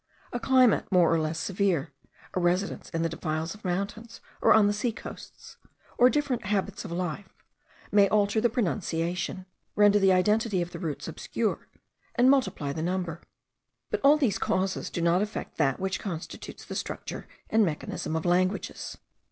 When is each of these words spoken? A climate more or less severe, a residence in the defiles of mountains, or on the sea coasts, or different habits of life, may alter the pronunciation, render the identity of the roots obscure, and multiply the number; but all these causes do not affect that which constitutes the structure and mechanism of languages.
A 0.33 0.39
climate 0.39 0.91
more 0.91 1.13
or 1.13 1.19
less 1.19 1.37
severe, 1.37 1.93
a 2.33 2.39
residence 2.39 2.89
in 2.89 3.03
the 3.03 3.07
defiles 3.09 3.53
of 3.53 3.63
mountains, 3.63 4.19
or 4.41 4.51
on 4.51 4.65
the 4.65 4.73
sea 4.73 4.91
coasts, 4.91 5.57
or 5.95 6.09
different 6.09 6.47
habits 6.47 6.83
of 6.83 6.91
life, 6.91 7.29
may 7.91 8.09
alter 8.09 8.41
the 8.41 8.49
pronunciation, 8.49 9.45
render 9.75 9.99
the 9.99 10.11
identity 10.11 10.59
of 10.59 10.71
the 10.71 10.79
roots 10.79 11.07
obscure, 11.07 11.67
and 12.15 12.31
multiply 12.31 12.73
the 12.73 12.81
number; 12.81 13.21
but 13.91 14.01
all 14.03 14.17
these 14.17 14.39
causes 14.39 14.89
do 14.89 15.01
not 15.03 15.21
affect 15.21 15.57
that 15.57 15.79
which 15.79 15.99
constitutes 15.99 16.65
the 16.65 16.73
structure 16.73 17.27
and 17.51 17.63
mechanism 17.63 18.15
of 18.15 18.25
languages. 18.25 18.97